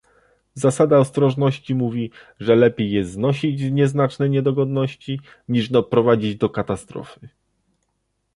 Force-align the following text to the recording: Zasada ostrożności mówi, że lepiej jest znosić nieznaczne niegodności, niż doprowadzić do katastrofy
Zasada 0.53 0.99
ostrożności 0.99 1.75
mówi, 1.75 2.11
że 2.39 2.55
lepiej 2.55 2.91
jest 2.91 3.11
znosić 3.11 3.61
nieznaczne 3.61 4.29
niegodności, 4.29 5.19
niż 5.49 5.69
doprowadzić 5.69 6.35
do 6.35 6.49
katastrofy 6.49 7.29